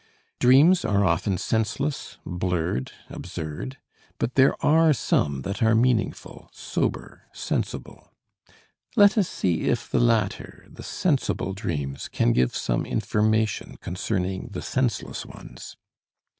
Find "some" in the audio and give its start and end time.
4.93-5.43, 12.55-12.83